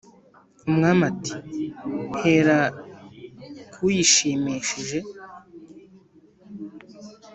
[0.69, 2.59] umwami ati"hera
[3.73, 4.99] kuyishimishije"